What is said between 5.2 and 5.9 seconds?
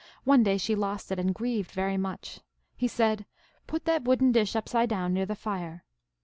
the fire.